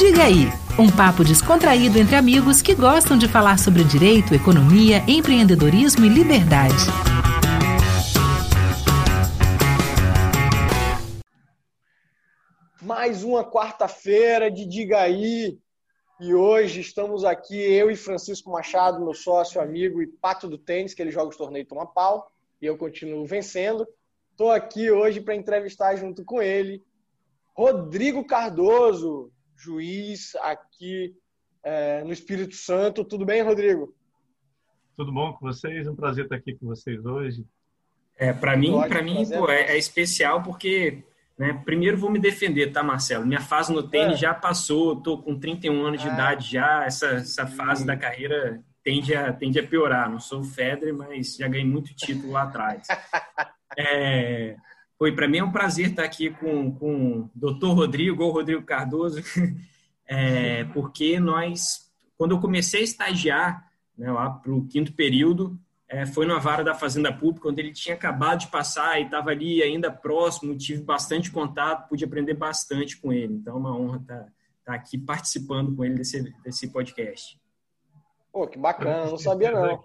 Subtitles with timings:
[0.00, 0.46] Diga aí,
[0.78, 6.74] um papo descontraído entre amigos que gostam de falar sobre direito, economia, empreendedorismo e liberdade.
[12.80, 15.58] Mais uma quarta-feira de Diga aí.
[16.18, 20.94] E hoje estamos aqui, eu e Francisco Machado, meu sócio, amigo e pato do tênis,
[20.94, 23.86] que ele joga os torneios toma pau, e eu continuo vencendo.
[24.30, 26.82] Estou aqui hoje para entrevistar junto com ele
[27.54, 31.14] Rodrigo Cardoso, juiz aqui
[31.62, 33.04] é, no Espírito Santo.
[33.04, 33.94] Tudo bem, Rodrigo?
[34.96, 35.86] Tudo bom com vocês?
[35.86, 37.44] É um prazer estar aqui com vocês hoje.
[38.18, 41.02] É, para mim, para mim, pô, é, é, especial porque,
[41.38, 43.24] né, primeiro vou me defender, tá, Marcelo?
[43.24, 44.18] Minha fase no tênis é.
[44.18, 46.12] já passou, tô com 31 anos de é.
[46.12, 50.10] idade já, essa, essa fase da carreira tende a, tende a piorar.
[50.10, 52.86] Não sou o Federer, mas já ganhei muito título lá atrás.
[53.78, 54.56] É,
[55.00, 58.62] foi para mim é um prazer estar aqui com, com o doutor Rodrigo, ou Rodrigo
[58.62, 59.22] Cardoso,
[60.06, 66.04] é, porque nós, quando eu comecei a estagiar né, lá para o quinto período, é,
[66.04, 69.62] foi na vara da Fazenda Pública, onde ele tinha acabado de passar e estava ali
[69.62, 73.32] ainda próximo, tive bastante contato, pude aprender bastante com ele.
[73.32, 74.26] Então, é uma honra estar,
[74.58, 77.40] estar aqui participando com ele desse, desse podcast.
[78.30, 79.82] Pô, que bacana, não sabia não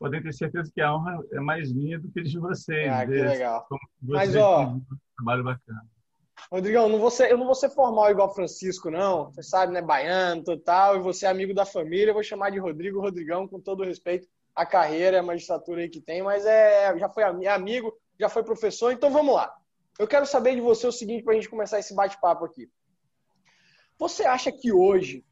[0.00, 2.90] podem ter certeza que a honra é mais minha do que de vocês.
[2.90, 3.68] Ah, que legal.
[4.00, 4.82] Mas, ó, um
[5.14, 5.82] trabalho bacana.
[6.50, 9.30] Rodrigão, não vou ser, eu não vou ser formal igual Francisco, não.
[9.30, 9.82] Você sabe, né?
[9.82, 10.96] Baiano, total.
[10.96, 12.08] E você é amigo da família.
[12.08, 14.26] Eu vou chamar de Rodrigo Rodrigão, com todo o respeito
[14.56, 16.22] à carreira, à magistratura aí que tem.
[16.22, 18.90] Mas é, já foi amigo, já foi professor.
[18.92, 19.54] Então vamos lá.
[19.98, 22.70] Eu quero saber de você o seguinte para a gente começar esse bate-papo aqui.
[23.98, 25.22] Você acha que hoje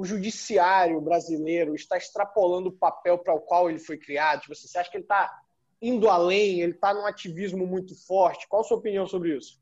[0.00, 4.40] o judiciário brasileiro está extrapolando o papel para o qual ele foi criado?
[4.40, 5.42] Tipo, você acha que ele está
[5.82, 6.62] indo além?
[6.62, 8.48] Ele está num ativismo muito forte?
[8.48, 9.60] Qual a sua opinião sobre isso?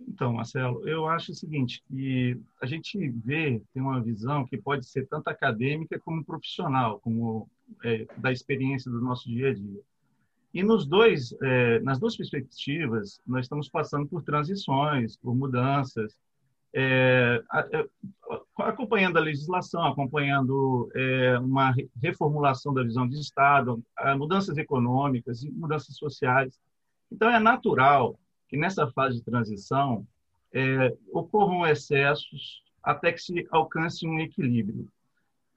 [0.00, 4.84] Então, Marcelo, eu acho o seguinte, que a gente vê, tem uma visão que pode
[4.88, 7.48] ser tanto acadêmica como profissional, como
[7.84, 9.80] é, da experiência do nosso dia a dia.
[10.52, 16.18] E nos dois, é, nas duas perspectivas, nós estamos passando por transições, por mudanças,
[16.72, 17.42] é,
[17.72, 17.86] é,
[18.58, 23.82] acompanhando a legislação, acompanhando é, uma reformulação da visão de Estado,
[24.16, 26.58] mudanças econômicas e mudanças sociais.
[27.10, 30.06] Então, é natural que nessa fase de transição
[30.52, 34.88] é, ocorram excessos até que se alcance um equilíbrio.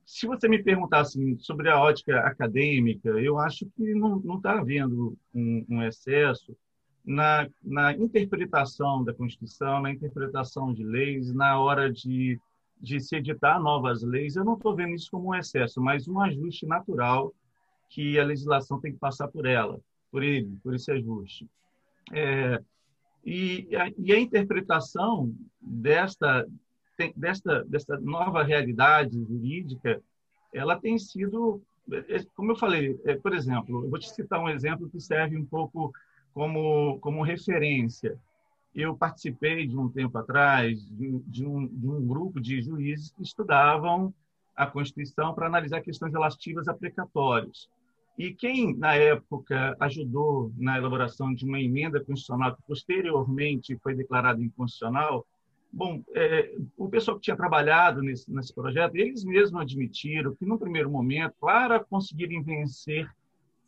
[0.05, 5.17] Se você me perguntar assim, sobre a ótica acadêmica, eu acho que não está havendo
[5.33, 6.55] um, um excesso,
[7.05, 12.39] na, na interpretação da Constituição, na interpretação de leis, na hora de,
[12.79, 16.19] de se editar novas leis, eu não estou vendo isso como um excesso, mas um
[16.21, 17.33] ajuste natural
[17.89, 19.79] que a legislação tem que passar por ela,
[20.11, 21.47] por ele, por esse ajuste.
[22.11, 22.61] É,
[23.25, 26.47] e, a, e a interpretação desta,
[27.15, 30.01] desta, desta nova realidade jurídica,
[30.53, 34.49] ela tem sido, é, como eu falei, é, por exemplo, eu vou te citar um
[34.49, 35.93] exemplo que serve um pouco
[36.33, 38.17] como, como referência.
[38.73, 44.13] Eu participei de um tempo atrás de, um, de um grupo de juízes que estudavam
[44.55, 47.69] a Constituição para analisar questões relativas a precatórios.
[48.17, 54.41] E quem, na época, ajudou na elaboração de uma emenda constitucional que posteriormente foi declarada
[54.41, 55.25] inconstitucional,
[55.71, 60.59] bom, é, o pessoal que tinha trabalhado nesse, nesse projeto, eles mesmos admitiram que, no
[60.59, 63.09] primeiro momento, para conseguirem vencer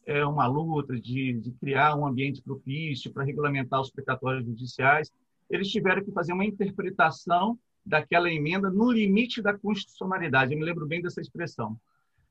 [0.06, 5.12] é, uma luta de, de criar um ambiente propício para regulamentar os precatórios judiciais,
[5.50, 10.54] eles tiveram que fazer uma interpretação daquela emenda no limite da constitucionalidade.
[10.54, 11.80] Eu me lembro bem dessa expressão.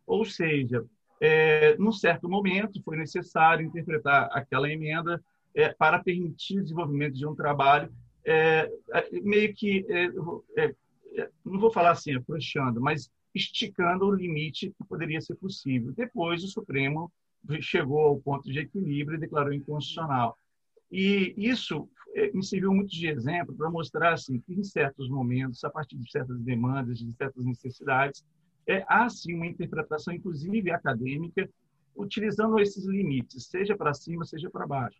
[0.07, 0.85] Ou seja,
[1.21, 5.23] é, num certo momento foi necessário interpretar aquela emenda
[5.55, 7.91] é, para permitir o desenvolvimento de um trabalho
[8.25, 10.07] é, é meio que, é,
[10.63, 10.75] é,
[11.45, 15.93] não vou falar assim, afrouxando, mas esticando o limite que poderia ser possível.
[15.93, 17.13] Depois o Supremo
[17.61, 20.39] chegou ao ponto de equilíbrio e declarou inconstitucional.
[20.91, 25.63] E isso é, me serviu muito de exemplo para mostrar assim, que, em certos momentos,
[25.65, 28.25] a partir de certas demandas, de certas necessidades,
[28.67, 31.49] é, há sim uma interpretação, inclusive acadêmica,
[31.97, 34.99] utilizando esses limites, seja para cima, seja para baixo.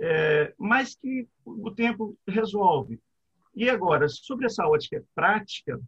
[0.00, 2.98] É, mas que o tempo resolve.
[3.54, 5.78] E agora, sobre essa ótica prática,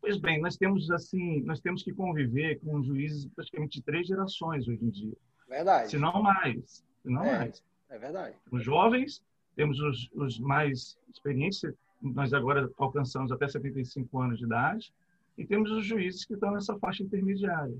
[0.00, 4.66] pois bem, nós temos assim, nós temos que conviver com juízes praticamente de três gerações
[4.66, 5.16] hoje em dia.
[5.48, 5.90] Verdade.
[5.90, 6.84] Se não mais.
[7.02, 7.62] Se não é, mais.
[7.88, 8.36] É verdade.
[8.50, 9.22] Os jovens,
[9.54, 11.62] temos os, os mais experientes,
[12.00, 14.92] nós agora alcançamos até 75 anos de idade,
[15.36, 17.76] e temos os juízes que estão nessa faixa intermediária.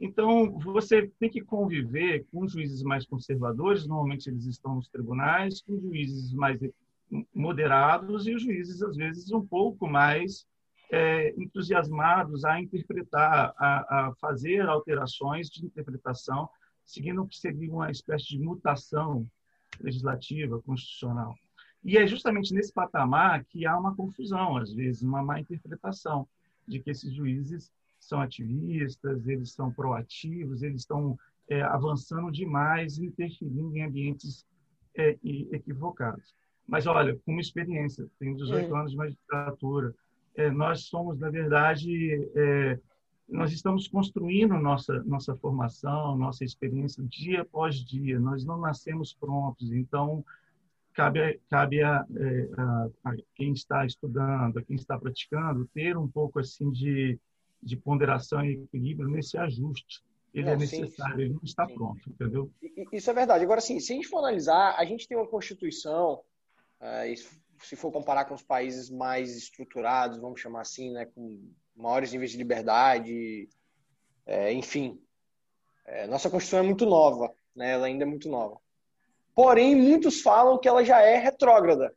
[0.00, 5.78] Então, você tem que conviver com juízes mais conservadores, normalmente eles estão nos tribunais, com
[5.78, 6.58] juízes mais
[7.34, 10.46] moderados e os juízes, às vezes, um pouco mais
[10.90, 16.48] é, entusiasmados a interpretar, a, a, fazer alterações de interpretação,
[16.90, 19.26] seguindo o que seria uma espécie de mutação
[19.80, 21.34] legislativa, constitucional.
[21.82, 26.28] E é justamente nesse patamar que há uma confusão, às vezes, uma má interpretação
[26.66, 33.76] de que esses juízes são ativistas, eles são proativos, eles estão é, avançando demais, interferindo
[33.76, 34.44] em ambientes
[34.96, 36.34] é, equivocados.
[36.66, 38.78] Mas, olha, com uma experiência, tenho 18 é.
[38.78, 39.94] anos de magistratura,
[40.34, 42.78] é, nós somos, na verdade, é,
[43.30, 49.72] nós estamos construindo nossa, nossa formação, nossa experiência dia após dia, nós não nascemos prontos,
[49.72, 50.24] então
[50.92, 56.08] cabe, cabe a, é, a, a, quem está estudando, a quem está praticando, ter um
[56.08, 57.18] pouco assim de,
[57.62, 60.02] de ponderação e equilíbrio nesse ajuste.
[60.32, 61.74] Ele não, é necessário, sim, ele não está sim.
[61.74, 62.50] pronto, entendeu?
[62.92, 63.44] Isso é verdade.
[63.44, 66.20] Agora, sim, se a gente for analisar, a gente tem uma Constituição,
[66.80, 72.12] uh, se for comparar com os países mais estruturados, vamos chamar assim, né, com maiores
[72.12, 73.48] níveis de liberdade,
[74.26, 75.00] é, enfim.
[75.86, 78.60] É, nossa Constituição é muito nova, né, ela ainda é muito nova.
[79.34, 81.94] Porém, muitos falam que ela já é retrógrada.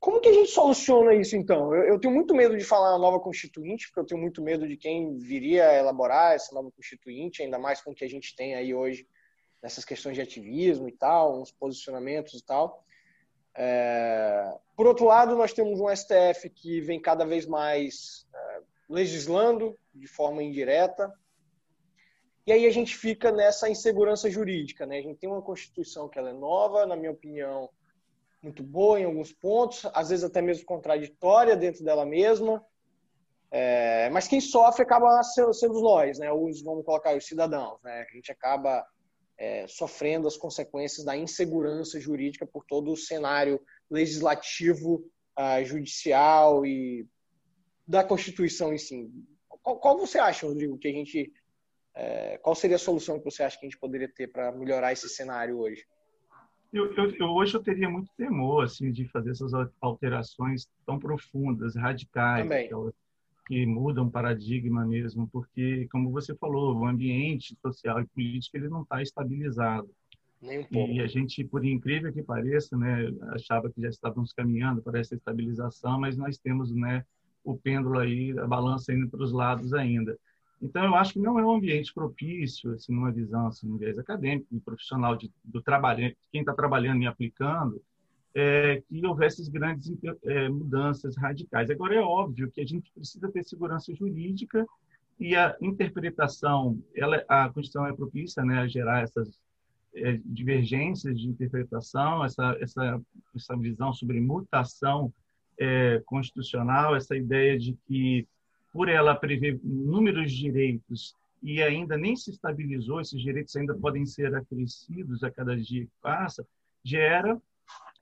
[0.00, 1.72] Como que a gente soluciona isso, então?
[1.74, 4.76] Eu, eu, tenho muito medo de falar nova constituinte, porque eu tenho muito medo de
[4.76, 8.56] quem viria a elaborar essa nova constituinte, ainda mais com o que a gente tem
[8.56, 9.06] aí hoje
[9.62, 12.84] nessas questões de ativismo e tal, uns posicionamentos e tal.
[13.56, 14.52] É...
[14.76, 20.06] Por outro lado, nós temos um STF que vem cada vez mais é, legislando de
[20.06, 21.12] forma indireta,
[22.44, 24.98] e aí a gente fica nessa insegurança jurídica, né?
[24.98, 27.70] A gente tem uma Constituição que ela é nova, na minha opinião,
[28.42, 32.64] muito boa em alguns pontos, às vezes até mesmo contraditória dentro dela mesma.
[33.48, 36.32] É, mas quem sofre acaba sendo, sendo nós, né?
[36.32, 38.04] Os, vamos colocar os cidadãos, né?
[38.10, 38.84] A gente acaba
[39.42, 43.60] é, sofrendo as consequências da insegurança jurídica por todo o cenário
[43.90, 45.04] legislativo,
[45.36, 47.04] uh, judicial e
[47.84, 49.10] da Constituição em si.
[49.48, 51.32] Qual, qual você acha, Rodrigo, que a gente
[51.92, 54.92] é, qual seria a solução que você acha que a gente poderia ter para melhorar
[54.92, 55.84] esse cenário hoje?
[56.72, 59.50] Eu, eu, eu, hoje eu teria muito temor assim de fazer essas
[59.80, 63.01] alterações tão profundas, radicais, aquelas que
[63.50, 69.02] mudam paradigma mesmo, porque como você falou, o ambiente social e político ele não está
[69.02, 69.90] estabilizado.
[70.42, 74.98] Um e a gente, por incrível que pareça, né, achava que já estávamos caminhando para
[74.98, 77.04] essa estabilização, mas nós temos, né,
[77.44, 80.18] o pêndulo aí, a balança indo para os lados ainda.
[80.60, 83.98] Então, eu acho que não é um ambiente propício, assim, numa visão, assim, um viés
[83.98, 87.82] acadêmico e profissional de, do trabalho, quem está trabalhando e aplicando,
[88.34, 89.92] é, que houvesse grandes
[90.24, 91.70] é, mudanças radicais.
[91.70, 94.66] Agora, é óbvio que a gente precisa ter segurança jurídica
[95.20, 99.38] e a interpretação, ela, a Constituição é propícia né, a gerar essas
[99.94, 103.00] é, divergências de interpretação, essa, essa,
[103.34, 105.12] essa visão sobre mutação
[105.58, 108.26] é, constitucional, essa ideia de que
[108.72, 114.34] por ela prever inúmeros direitos e ainda nem se estabilizou, esses direitos ainda podem ser
[114.34, 116.46] acrescidos a cada dia que passa,
[116.82, 117.40] gera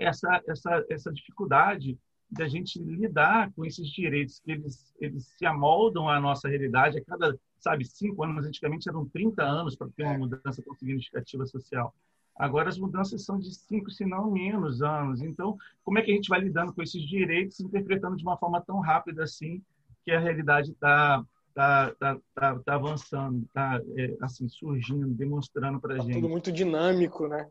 [0.01, 1.99] essa, essa, essa dificuldade
[2.31, 7.05] da gente lidar com esses direitos, que eles, eles se amoldam à nossa realidade a
[7.05, 11.95] cada, sabe, cinco anos, antigamente eram 30 anos para ter uma mudança tão significativa social.
[12.37, 15.21] Agora as mudanças são de cinco, se não menos anos.
[15.21, 18.61] Então, como é que a gente vai lidando com esses direitos, interpretando de uma forma
[18.63, 19.63] tão rápida assim,
[20.05, 21.23] que a realidade está
[21.53, 26.15] tá, tá, tá, tá, avançando, está é, assim, surgindo, demonstrando para a tá gente.
[26.15, 27.49] Tudo muito dinâmico, né?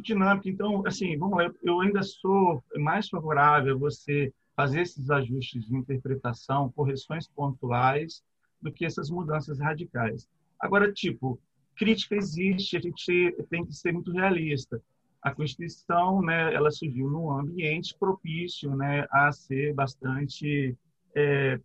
[0.00, 0.48] Dinâmico.
[0.48, 5.76] Então, assim, vamos lá, eu ainda sou mais favorável a você fazer esses ajustes de
[5.76, 8.22] interpretação, correções pontuais,
[8.60, 10.28] do que essas mudanças radicais.
[10.58, 11.38] Agora, tipo,
[11.76, 14.80] crítica existe, a gente tem que ser muito realista.
[15.20, 20.76] A Constituição, né, ela surgiu num ambiente propício, né, a ser bastante
[21.14, 21.58] é,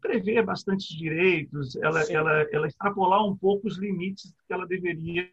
[0.00, 5.30] prevê bastante direitos, ela, ela, ela extrapolar um pouco os limites que ela deveria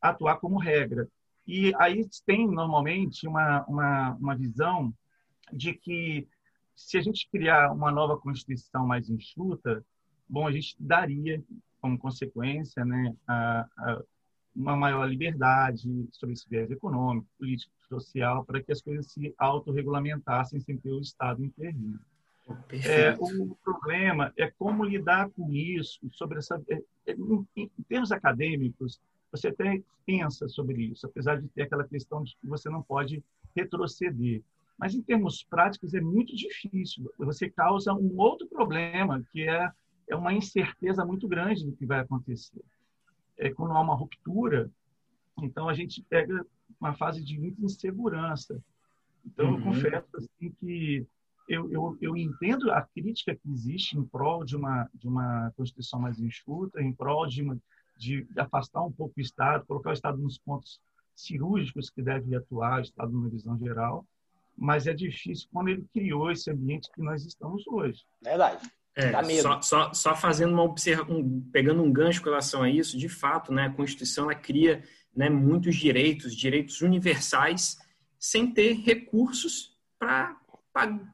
[0.00, 1.08] atuar como regra.
[1.46, 4.92] E aí tem, normalmente, uma, uma, uma visão
[5.52, 6.26] de que
[6.74, 9.84] se a gente criar uma nova Constituição mais enxuta,
[10.28, 11.42] bom, a gente daria,
[11.80, 14.02] como consequência, né, a, a
[14.54, 20.60] uma maior liberdade sobre esse viés econômico, político, social, para que as coisas se autorregulamentassem
[20.60, 21.98] sem ter o Estado intervindo.
[22.84, 28.12] É, o problema é como lidar com isso, sobre essa, é, é, em, em termos
[28.12, 29.00] acadêmicos,
[29.32, 33.24] você até pensa sobre isso, apesar de ter aquela questão de que você não pode
[33.56, 34.42] retroceder.
[34.78, 37.10] Mas em termos práticos é muito difícil.
[37.18, 39.70] Você causa um outro problema, que é,
[40.08, 42.62] é uma incerteza muito grande do que vai acontecer.
[43.38, 44.70] É, quando há uma ruptura,
[45.40, 46.44] então a gente pega
[46.80, 48.62] uma fase de muita insegurança.
[49.24, 49.58] Então, uhum.
[49.58, 51.06] eu confesso assim, que
[51.48, 56.00] eu, eu, eu, entendo a crítica que existe em prol de uma, de uma Constituição
[56.00, 57.58] mais enxuta, em prol de, uma,
[57.96, 60.80] de afastar um pouco o Estado, colocar o Estado nos pontos
[61.14, 64.06] cirúrgicos que deve atuar, o Estado numa visão geral,
[64.56, 68.02] mas é difícil quando ele criou esse ambiente que nós estamos hoje.
[68.22, 68.68] Verdade.
[68.94, 72.98] É, só, só, só, fazendo uma observação, um, pegando um gancho com relação a isso,
[72.98, 74.82] de fato, né, a Constituição ela cria
[75.16, 77.78] né, muitos direitos, direitos universais,
[78.18, 80.36] sem ter recursos para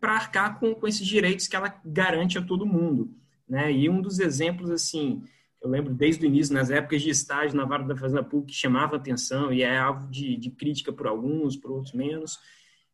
[0.03, 3.15] arcar com, com esses direitos que ela garante a todo mundo.
[3.49, 3.73] Né?
[3.73, 5.23] E um dos exemplos, assim,
[5.61, 8.59] eu lembro desde o início, nas épocas de estágio na Vara da Fazenda Pública, que
[8.59, 12.39] chamava atenção e é alvo de, de crítica por alguns, por outros menos,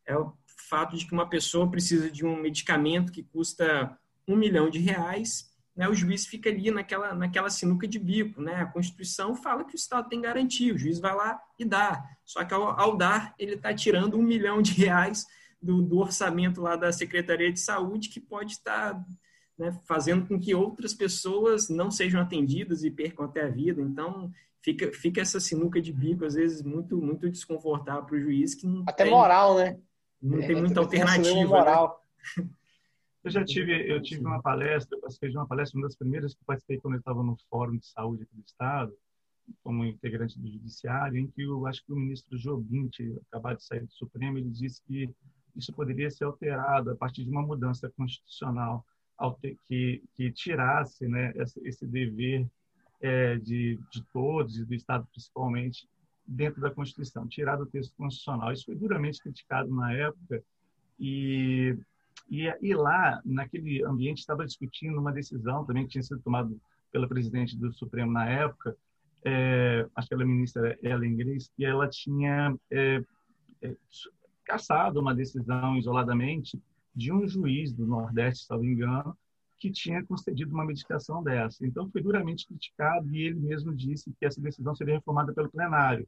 [0.05, 0.33] é o
[0.69, 5.53] fato de que uma pessoa precisa de um medicamento que custa um milhão de reais,
[5.75, 8.41] né, o juiz fica ali naquela, naquela sinuca de bico.
[8.41, 8.55] Né?
[8.55, 12.01] A Constituição fala que o Estado tem garantia, o juiz vai lá e dá.
[12.23, 15.25] Só que ao, ao dar, ele está tirando um milhão de reais
[15.61, 19.03] do, do, orçamento lá da Secretaria de Saúde, que pode estar
[19.57, 23.81] né, fazendo com que outras pessoas não sejam atendidas e percam até a vida.
[23.81, 24.31] Então,
[24.61, 28.53] fica, fica essa sinuca de bico, às vezes, muito, muito desconfortável para o juiz.
[28.55, 29.79] Que até tem, moral, né?
[30.21, 31.35] Não é, tem muita alternativa.
[31.35, 31.45] Né?
[31.45, 32.01] Moral.
[32.37, 32.49] Né?
[33.23, 36.35] Eu já tive, eu tive uma palestra, eu participei de uma palestra, uma das primeiras
[36.35, 38.95] que eu participei quando eu estava no Fórum de Saúde aqui do Estado,
[39.63, 42.87] como integrante do Judiciário, em que eu acho que o ministro Jobim,
[43.27, 45.09] acabado de sair do Supremo, ele disse que
[45.55, 48.85] isso poderia ser alterado a partir de uma mudança constitucional
[49.67, 52.47] que, que tirasse né, esse dever
[53.01, 55.87] é, de, de todos e do Estado principalmente
[56.27, 58.51] dentro da Constituição, tirar do texto constitucional.
[58.51, 60.43] Isso foi duramente criticado na época
[60.99, 61.77] e
[62.29, 66.51] e, e lá, naquele ambiente, estava discutindo uma decisão também que tinha sido tomada
[66.91, 68.75] pela presidente do Supremo na época,
[69.23, 73.03] é, acho que ela ministra Ellen Grace, e ela tinha é,
[73.61, 73.75] é,
[74.43, 76.61] caçado uma decisão isoladamente
[76.95, 79.17] de um juiz do Nordeste, se não me engano,
[79.57, 81.65] que tinha concedido uma medicação dessa.
[81.65, 86.07] Então, foi duramente criticado e ele mesmo disse que essa decisão seria reformada pelo plenário,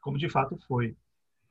[0.00, 0.96] como de fato foi.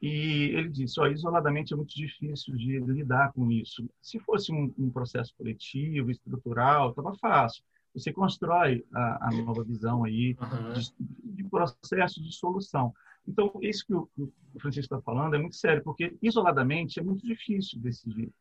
[0.01, 3.87] E ele disse: oh, isoladamente é muito difícil de lidar com isso.
[4.01, 7.63] Se fosse um, um processo coletivo, estrutural, estava fácil.
[7.93, 10.73] Você constrói a, a nova visão aí uhum.
[10.73, 10.93] de,
[11.35, 12.93] de, processo de solução.
[13.27, 17.25] Então, isso que o, o Francisco está falando é muito sério, porque isoladamente é muito
[17.27, 18.31] difícil decidir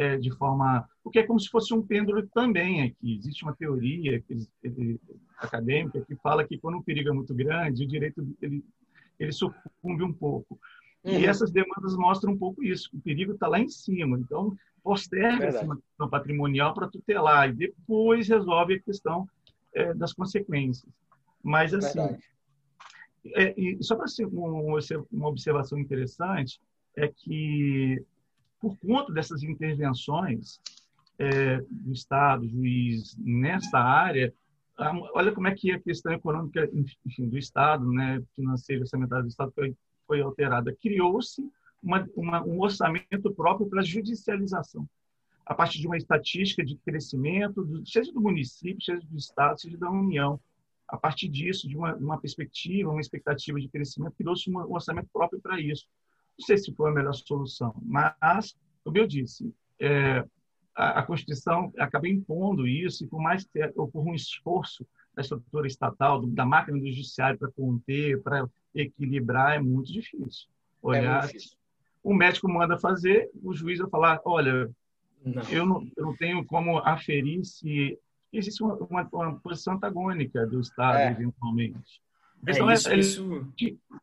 [0.00, 0.88] é, de forma.
[1.04, 3.16] Porque é como se fosse um pêndulo também aqui.
[3.16, 4.22] Existe uma teoria
[5.38, 8.64] acadêmica que fala que quando o perigo é muito grande, o direito ele,
[9.18, 10.58] ele sucumbe um pouco.
[11.04, 11.18] Uhum.
[11.18, 12.88] E essas demandas mostram um pouco isso.
[12.94, 14.18] O perigo está lá em cima.
[14.18, 19.28] Então, posterga essa questão patrimonial para tutelar e depois resolve a questão
[19.74, 20.90] é, das consequências.
[21.42, 22.16] Mas, assim,
[23.34, 24.78] é, só para ser um,
[25.12, 26.58] uma observação interessante,
[26.96, 28.02] é que,
[28.60, 30.60] por conta dessas intervenções
[31.18, 34.32] é, do Estado, juiz, nessa área,
[35.14, 36.68] olha como é que a questão econômica
[37.04, 39.74] enfim, do Estado, né, financeira, orçamentária do Estado, foi
[40.10, 40.76] foi alterada.
[40.82, 41.40] Criou-se
[42.16, 44.88] um orçamento próprio para judicialização,
[45.46, 49.78] a partir de uma estatística de crescimento, do, seja do município, seja do Estado, seja
[49.78, 50.40] da União.
[50.88, 55.40] A partir disso, de uma, uma perspectiva, uma expectativa de crescimento, criou-se um orçamento próprio
[55.40, 55.86] para isso.
[56.40, 60.24] Não sei se foi a melhor solução, mas, como eu disse, é,
[60.74, 65.66] a, a, Constituição acaba impondo isso, e por mais que ocorra um esforço da estrutura
[65.66, 70.48] estatal, da máquina do judiciário para conter, para equilibrar, é muito difícil.
[70.80, 71.58] Olhar, é muito difícil.
[72.02, 74.70] o médico manda fazer, o juiz vai falar, olha,
[75.22, 75.42] não.
[75.50, 77.98] Eu, não, eu não tenho como aferir se
[78.32, 81.10] existe uma, uma, uma posição antagônica do Estado, é.
[81.10, 82.00] eventualmente.
[82.46, 83.52] É, então, isso, é, isso...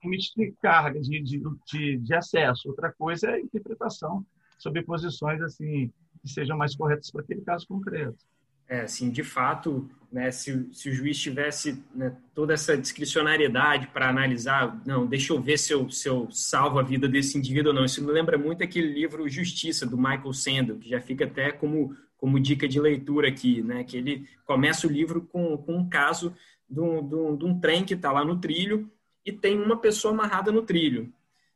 [0.04, 2.70] limite de carga, de, de, de, de, acesso.
[2.70, 4.26] Outra coisa é a interpretação
[4.58, 5.92] sobre posições assim
[6.22, 8.18] que sejam mais corretas para aquele caso concreto
[8.70, 14.10] é, assim, de fato, né, se, se o juiz tivesse né, toda essa discricionariedade para
[14.10, 17.76] analisar, não, deixa eu ver se eu, se eu salvo a vida desse indivíduo ou
[17.76, 17.86] não.
[17.86, 21.96] Isso me lembra muito aquele livro Justiça, do Michael Sandel, que já fica até como,
[22.18, 26.36] como dica de leitura aqui, né, que ele começa o livro com, com um caso
[26.70, 28.92] de um, de um, de um trem que está lá no trilho
[29.26, 31.14] e tem uma pessoa amarrada no trilho.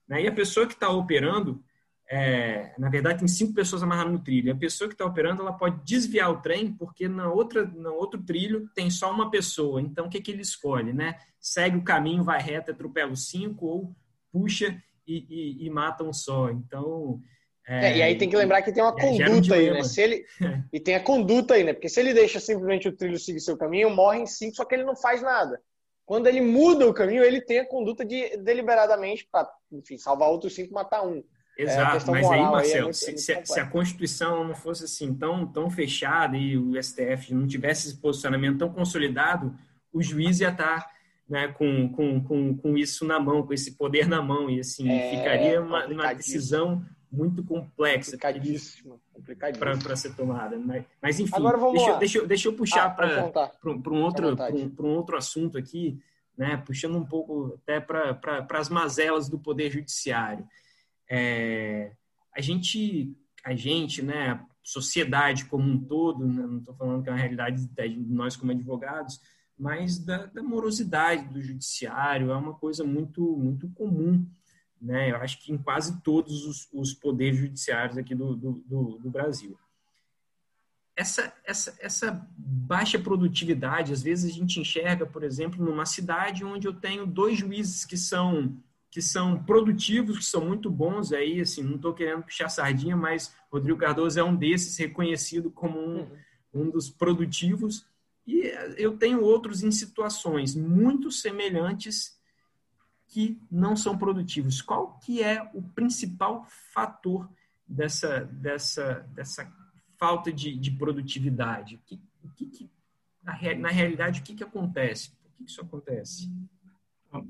[0.07, 1.63] Né, e a pessoa que está operando,
[2.09, 4.51] é, na verdade, tem cinco pessoas amarradas no trilho.
[4.51, 8.21] A pessoa que está operando, ela pode desviar o trem, porque na outra, no outro
[8.21, 9.81] trilho tem só uma pessoa.
[9.81, 11.15] Então, o que, que ele escolhe, né?
[11.39, 13.95] Segue o caminho, vai reto, atropela os cinco, ou
[14.31, 16.49] puxa e, e, e mata um só.
[16.49, 17.21] Então...
[17.67, 19.83] É, é, e aí tem que lembrar que tem uma conduta um aí, né?
[19.83, 20.25] Se ele,
[20.73, 21.73] e tem a conduta aí, né?
[21.73, 24.83] Porque se ele deixa simplesmente o trilho seguir seu caminho, morrem cinco, só que ele
[24.83, 25.61] não faz nada.
[26.05, 30.53] Quando ele muda o caminho, ele tem a conduta de deliberadamente para, enfim, salvar outros
[30.53, 31.23] cinco, matar um.
[31.57, 35.45] Exato, é mas aí, Marcelo, é se, se, se, a Constituição não fosse assim tão,
[35.45, 39.55] tão fechada e o STF não tivesse esse posicionamento tão consolidado,
[39.93, 40.89] o juiz ia estar
[41.29, 44.89] né, com, com, com, com isso na mão, com esse poder na mão, e assim,
[44.89, 48.17] é, ficaria uma, uma decisão muito complexa
[49.59, 50.57] para ser tomada.
[50.57, 51.41] Mas, mas enfim,
[51.73, 55.99] deixa, deixa, deixa, eu puxar ah, para um, outro, um, um outro assunto aqui,
[56.37, 60.47] né, puxando um pouco até para pra, as mazelas do Poder Judiciário.
[61.09, 61.91] É,
[62.33, 63.13] a gente,
[63.43, 67.65] a gente, né, sociedade como um todo, né, não estou falando que é uma realidade
[67.65, 69.19] de nós como advogados,
[69.57, 74.20] mas da, da, morosidade do judiciário é uma coisa muito muito comum,
[74.91, 75.09] né?
[75.09, 79.09] Eu acho que em quase todos os, os poderes judiciários aqui do, do, do, do
[79.09, 79.57] Brasil.
[80.95, 86.67] Essa, essa, essa baixa produtividade, às vezes a gente enxerga, por exemplo, numa cidade onde
[86.67, 88.61] eu tenho dois juízes que são
[88.93, 93.33] que são produtivos, que são muito bons aí, assim, não estou querendo puxar sardinha, mas
[93.49, 96.09] Rodrigo Cardoso é um desses, reconhecido como um, uhum.
[96.53, 97.85] um dos produtivos,
[98.27, 102.19] e eu tenho outros em situações muito semelhantes
[103.11, 104.61] que não são produtivos.
[104.61, 107.29] Qual que é o principal fator
[107.67, 109.53] dessa, dessa, dessa
[109.99, 111.75] falta de, de produtividade?
[111.75, 112.69] O que, o que, que
[113.21, 115.11] na, na, realidade, o que, que acontece?
[115.11, 116.31] Por que, que isso acontece?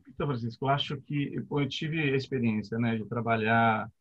[0.08, 3.92] Então, Francisco, eu acho que eu tive a experiência né, de trabalhar,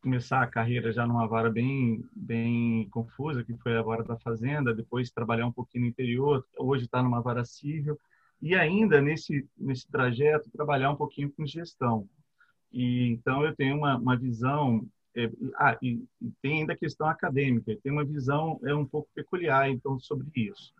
[0.00, 4.74] começar a carreira já numa vara bem, bem confusa, que foi a vara da fazenda,
[4.74, 8.00] depois trabalhar um pouquinho no interior, hoje está numa vara civil,
[8.42, 12.08] e ainda nesse, nesse trajeto trabalhar um pouquinho com gestão.
[12.72, 17.08] E, então, eu tenho uma, uma visão é, ah, e, e, tem ainda a questão
[17.08, 20.72] acadêmica, tem uma visão é um pouco peculiar então sobre isso.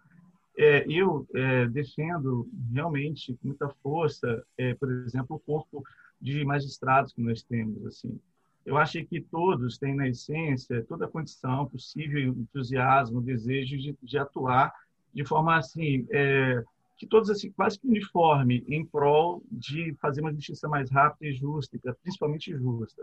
[0.57, 5.83] É, eu é, defendo realmente com muita força, é, por exemplo, o corpo
[6.21, 7.85] de magistrados que nós temos.
[7.87, 8.21] Assim,
[8.65, 14.19] eu acho que todos têm na essência toda a condição possível, entusiasmo, desejo de, de
[14.19, 14.73] atuar
[15.13, 16.63] de forma assim é,
[17.01, 21.33] que todos assim quase que uniforme em prol de fazer uma justiça mais rápida e
[21.33, 23.03] justa, principalmente justa.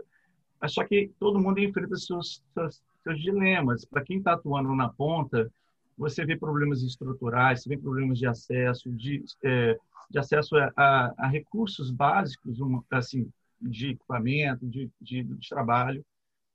[0.60, 3.84] Mas só que todo mundo enfrenta seus, seus, seus dilemas.
[3.84, 5.50] Para quem está atuando na ponta,
[5.96, 9.76] você vê problemas estruturais, você vê problemas de acesso, de, é,
[10.08, 13.28] de acesso a, a, a, recursos básicos, um, assim,
[13.60, 16.06] de equipamento, de, de, de, trabalho,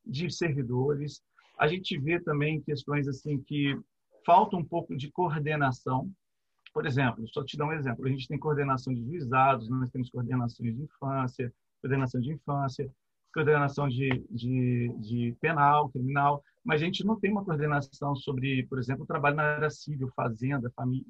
[0.06, 1.22] de servidores.
[1.60, 3.78] A gente vê também questões assim que
[4.26, 6.10] falta um pouco de coordenação.
[6.74, 10.10] Por exemplo, só te dar um exemplo, a gente tem coordenação de juizados, nós temos
[10.10, 12.92] coordenações de infância, coordenação de infância,
[13.34, 18.80] coordenação de, de, de penal, criminal, mas a gente não tem uma coordenação sobre, por
[18.80, 21.06] exemplo, o trabalho na área civil, fazenda, família.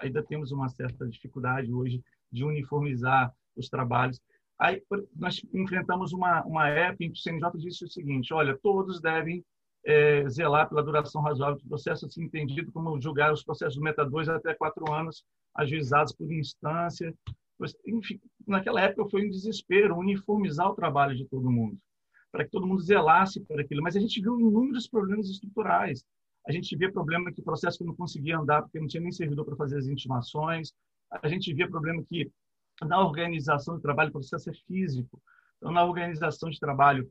[0.00, 4.20] Ainda temos uma certa dificuldade hoje de uniformizar os trabalhos.
[4.58, 4.82] Aí
[5.16, 9.44] nós enfrentamos uma, uma época em que o CNJ disse o seguinte: olha, todos devem
[9.84, 14.28] é, zelar pela duração razoável do processo, assim entendido como julgar os processos meta 2
[14.28, 17.14] até quatro anos, ajuizados por instância.
[17.86, 21.78] Enfim, naquela época foi um desespero uniformizar o trabalho de todo mundo
[22.30, 23.82] para que todo mundo zelasse por aquilo.
[23.82, 26.04] Mas a gente viu inúmeros problemas estruturais.
[26.46, 29.44] A gente via problema que o processo não conseguia andar porque não tinha nem servidor
[29.44, 30.72] para fazer as intimações.
[31.10, 32.30] A gente via problema que
[32.82, 35.20] na organização do trabalho o processo é físico.
[35.56, 37.10] Então, na organização de trabalho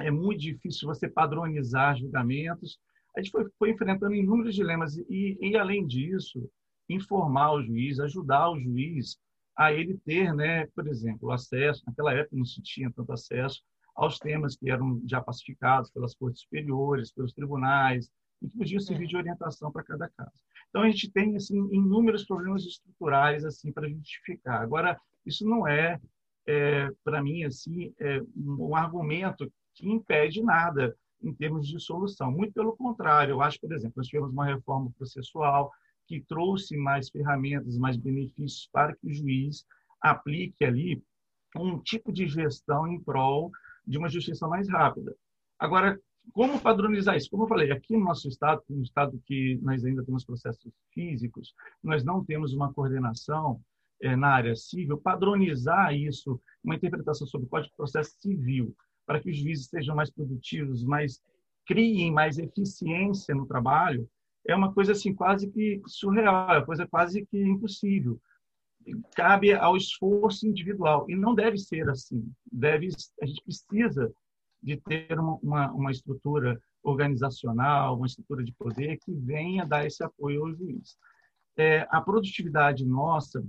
[0.00, 2.78] é muito difícil você padronizar julgamentos.
[3.16, 6.48] A gente foi, foi enfrentando inúmeros dilemas e, e, além disso,
[6.88, 9.18] informar o juiz, ajudar o juiz
[9.56, 11.82] a ele ter, né, por exemplo, acesso.
[11.86, 13.62] Naquela época não se tinha tanto acesso
[13.94, 19.06] aos temas que eram já pacificados pelas cortes superiores, pelos tribunais, e que podiam servir
[19.06, 20.32] de orientação para cada caso.
[20.70, 24.62] Então, a gente tem assim, inúmeros problemas estruturais assim para justificar.
[24.62, 26.00] Agora, isso não é,
[26.46, 32.30] é para mim, assim, é um argumento que impede nada em termos de solução.
[32.30, 35.70] Muito pelo contrário, eu acho, por exemplo, nós tivemos uma reforma processual
[36.06, 39.64] que trouxe mais ferramentas, mais benefícios para que o juiz
[40.00, 41.02] aplique ali
[41.56, 43.50] um tipo de gestão em prol
[43.86, 45.14] de uma justiça mais rápida.
[45.58, 45.98] Agora,
[46.32, 47.30] como padronizar isso?
[47.30, 51.54] Como eu falei, aqui no nosso estado, no estado que nós ainda temos processos físicos,
[51.82, 53.60] nós não temos uma coordenação
[54.00, 58.74] é, na área civil, padronizar isso, uma interpretação sobre o Código de Processo Civil,
[59.06, 61.20] para que os juízes sejam mais produtivos, mais
[61.66, 64.08] criem mais eficiência no trabalho,
[64.46, 68.20] é uma coisa assim quase que surreal, é uma coisa quase que impossível
[69.14, 72.30] cabe ao esforço individual e não deve ser assim.
[72.50, 72.88] Deve
[73.20, 74.12] a gente precisa
[74.62, 80.44] de ter uma, uma, estrutura organizacional, uma estrutura de poder que venha dar esse apoio
[80.44, 80.96] ao juiz.
[81.56, 83.44] É, a produtividade nossa,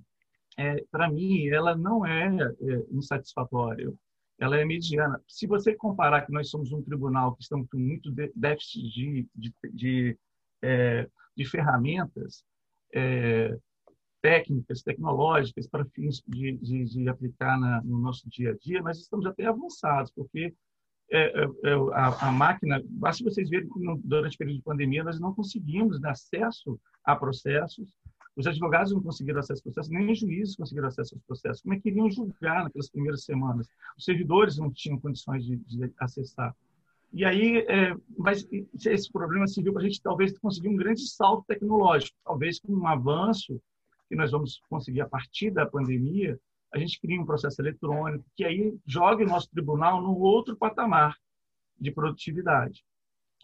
[0.57, 3.93] é, para mim, ela não é, é insatisfatória.
[4.39, 5.21] Ela é mediana.
[5.27, 9.53] Se você comparar que nós somos um tribunal que estamos com muito déficit de, de,
[9.71, 10.17] de,
[10.61, 12.43] é, de ferramentas
[12.93, 13.57] é,
[14.21, 18.97] técnicas, tecnológicas para fins de, de, de aplicar na, no nosso dia a dia, nós
[18.97, 20.53] estamos até avançados, porque
[21.11, 25.03] é, é, é a, a, máquina, basta vocês verem que durante o período de pandemia
[25.03, 27.93] nós não conseguimos dar acesso a processos
[28.35, 31.61] os advogados não conseguiram acesso aos processos, nem os juízes conseguiram acesso aos processos.
[31.61, 33.67] Como é que iriam julgar naquelas primeiras semanas?
[33.97, 36.55] Os servidores não tinham condições de, de acessar.
[37.11, 38.47] E aí, é, mas
[38.85, 42.17] esse problema serviu para a gente talvez conseguir um grande salto tecnológico.
[42.25, 43.61] Talvez com um avanço
[44.09, 46.39] que nós vamos conseguir a partir da pandemia,
[46.73, 51.15] a gente cria um processo eletrônico que aí joga o nosso tribunal num outro patamar
[51.79, 52.83] de produtividade.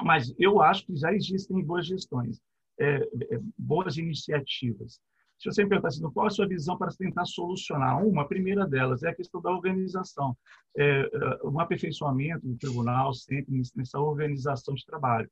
[0.02, 2.41] Mas eu acho que já existem boas gestões
[2.80, 2.96] é,
[3.32, 5.00] é, boas iniciativas.
[5.38, 8.06] Se você me perguntar assim, qual a sua visão para tentar solucionar?
[8.06, 10.38] Uma, a primeira delas é a questão da organização.
[10.78, 15.30] É, é um aperfeiçoamento do tribunal sempre nessa organização de trabalho.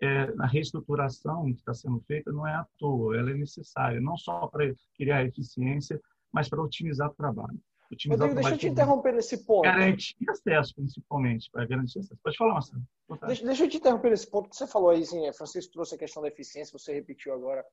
[0.00, 4.16] É, a reestruturação que está sendo feita não é à toa, ela é necessária, não
[4.16, 6.00] só para criar eficiência,
[6.32, 7.60] mas para otimizar o trabalho.
[8.08, 9.62] Rodrigo, deixa eu te interromper nesse ponto.
[9.62, 12.18] Garantir acesso, principalmente, para garantir acesso.
[12.22, 12.82] Pode falar, Marcelo.
[13.26, 15.98] Deixa, deixa, eu te interromper nesse ponto que você falou aí, assim, Francisco trouxe a
[15.98, 17.64] questão da eficiência, você repetiu agora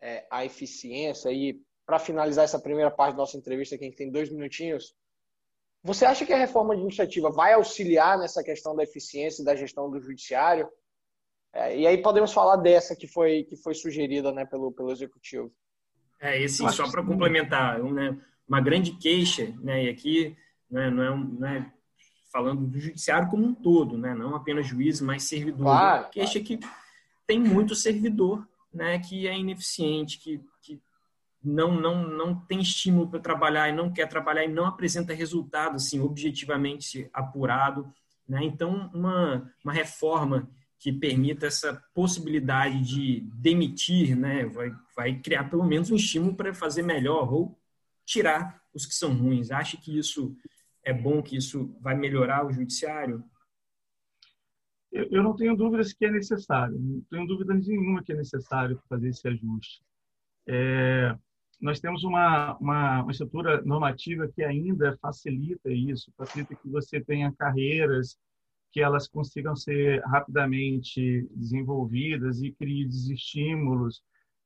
[0.00, 1.30] é, a eficiência.
[1.30, 4.94] E para finalizar essa primeira parte da nossa entrevista, que a gente tem dois minutinhos,
[5.82, 9.90] você acha que a reforma administrativa vai auxiliar nessa questão da eficiência e da gestão
[9.90, 10.68] do judiciário?
[11.52, 15.50] É, e aí podemos falar dessa que foi, que foi sugerida né, pelo, pelo executivo.
[16.20, 18.16] É, esse, só para complementar, né,
[18.50, 20.36] uma grande queixa, né, e aqui
[20.68, 21.72] né, não, é, não é
[22.32, 25.62] falando do judiciário como um todo, né, não apenas juiz, mas servidor.
[25.62, 26.46] Claro, queixa claro.
[26.46, 26.60] que
[27.28, 30.80] tem muito servidor né, que é ineficiente, que, que
[31.42, 35.76] não, não, não tem estímulo para trabalhar e não quer trabalhar e não apresenta resultado
[35.76, 37.92] assim, objetivamente apurado.
[38.28, 38.40] Né?
[38.42, 45.64] Então, uma, uma reforma que permita essa possibilidade de demitir, né, vai, vai criar pelo
[45.64, 47.59] menos um estímulo para fazer melhor ou
[48.10, 49.50] tirar os que são ruins.
[49.52, 50.36] Acha que isso
[50.84, 53.22] é bom, que isso vai melhorar o judiciário?
[54.90, 56.76] Eu, eu não tenho dúvidas que é necessário.
[56.76, 59.80] Não tenho dúvida nenhuma que é necessário fazer esse ajuste.
[60.48, 61.16] É,
[61.60, 67.32] nós temos uma, uma, uma, estrutura normativa que ainda facilita isso, facilita que você tenha
[67.32, 68.18] carreiras
[68.72, 74.02] que elas consigam ser rapidamente desenvolvidas e crie estímulos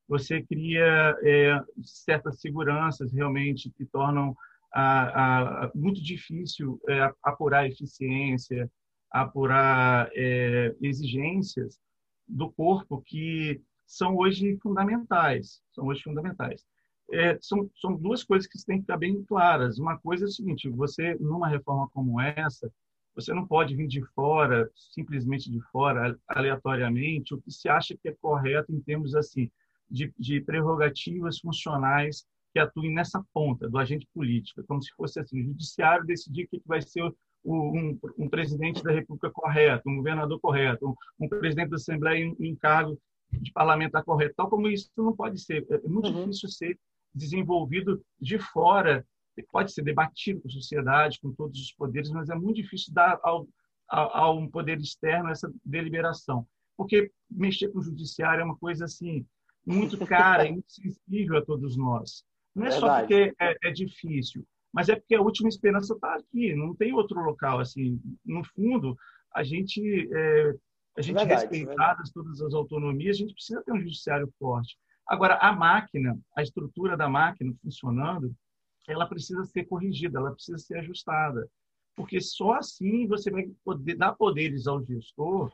[0.08, 4.36] você cria é, certas seguranças realmente que tornam
[4.72, 8.70] a, a, muito difícil é, apurar eficiência,
[9.10, 11.78] apurar é, exigências
[12.26, 16.64] do corpo que são hoje fundamentais, são hoje fundamentais.
[17.12, 19.78] É, são, são duas coisas que têm que ficar bem claras.
[19.78, 22.72] Uma coisa é o seguinte: você numa reforma como essa,
[23.14, 28.08] você não pode vir de fora, simplesmente de fora, aleatoriamente, o que se acha que
[28.08, 29.50] é correto em termos assim
[29.90, 35.40] de, de prerrogativas funcionais que atuem nessa ponta do agente político, como se fosse assim,
[35.40, 40.40] o judiciário decidir que vai ser o, um, um, presidente da República correto, um governador
[40.40, 42.99] correto, um, um presidente da Assembleia em, em cargo
[43.31, 45.66] de parlamentar correto, tal como isso não pode ser.
[45.68, 46.20] É muito uhum.
[46.20, 46.79] difícil ser
[47.12, 49.05] desenvolvido de fora,
[49.51, 53.18] pode ser debatido com a sociedade, com todos os poderes, mas é muito difícil dar
[53.23, 53.49] ao,
[53.88, 56.47] ao, ao um poder externo essa deliberação.
[56.77, 59.27] Porque mexer com o judiciário é uma coisa assim,
[59.66, 62.24] muito cara e muito sensível a todos nós.
[62.55, 62.81] Não é Verdade.
[62.81, 66.92] só porque é, é, difícil, mas é porque a última esperança está aqui, não tem
[66.92, 67.61] outro local.
[67.61, 68.00] assim.
[68.24, 68.96] No fundo,
[69.35, 69.81] a gente,
[70.12, 70.55] é,
[70.96, 74.77] a gente Verdade, respeitadas todas as autonomias, a gente precisa ter um judiciário forte.
[75.07, 78.35] Agora, a máquina, a estrutura da máquina funcionando,
[78.88, 81.48] ela precisa ser corrigida, ela precisa ser ajustada.
[81.96, 85.53] Porque só assim você vai poder dar poderes ao gestor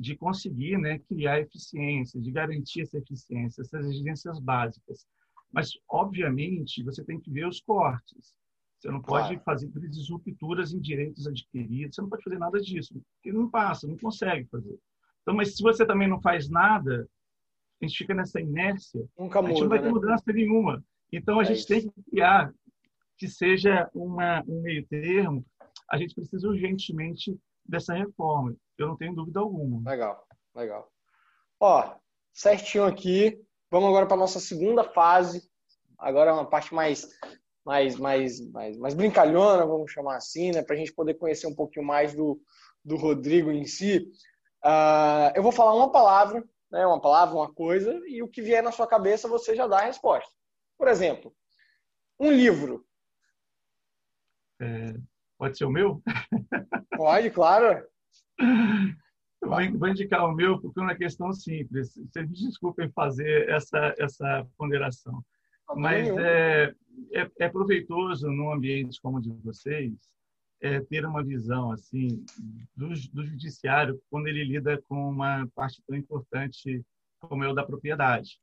[0.00, 5.06] de conseguir né, criar eficiência, de garantir essa eficiência, essas exigências básicas.
[5.52, 8.34] Mas, obviamente, você tem que ver os cortes.
[8.78, 9.42] Você não pode claro.
[9.44, 13.86] fazer grandes rupturas em direitos adquiridos, você não pode fazer nada disso, porque não passa,
[13.86, 14.78] não consegue fazer.
[15.20, 17.06] Então, mas se você também não faz nada,
[17.82, 19.92] a gente fica nessa inércia, Nunca muda, a gente não vai ter né?
[19.92, 20.82] mudança nenhuma.
[21.12, 21.68] Então, a é gente isso.
[21.68, 22.54] tem que criar
[23.18, 25.44] que seja uma, um meio termo.
[25.90, 27.38] A gente precisa urgentemente
[27.70, 28.54] dessa reforma.
[28.76, 29.88] Eu não tenho dúvida alguma.
[29.88, 30.90] Legal, legal.
[31.58, 31.94] Ó,
[32.32, 33.40] certinho aqui.
[33.70, 35.48] Vamos agora para a nossa segunda fase.
[35.98, 37.08] Agora é uma parte mais,
[37.64, 40.62] mais, mais, mais, mais brincalhona, vamos chamar assim, né?
[40.62, 42.40] Para a gente poder conhecer um pouquinho mais do,
[42.84, 44.10] do Rodrigo em si.
[44.64, 46.86] Uh, eu vou falar uma palavra, né?
[46.86, 49.84] Uma palavra, uma coisa, e o que vier na sua cabeça você já dá a
[49.84, 50.30] resposta.
[50.76, 51.34] Por exemplo,
[52.18, 52.84] um livro.
[54.60, 54.94] É,
[55.40, 56.02] Pode ser o meu?
[56.94, 57.82] Pode, claro.
[59.42, 61.94] Vou, indicar o meu porque é uma questão simples.
[61.94, 65.24] Vocês me desculpem fazer essa, essa ponderação.
[65.74, 66.74] Mas é,
[67.14, 69.94] é, é, proveitoso num ambiente como o de vocês
[70.60, 72.22] é, ter uma visão assim
[72.76, 76.84] do, do judiciário quando ele lida com uma parte tão importante
[77.18, 78.38] como é o da propriedade.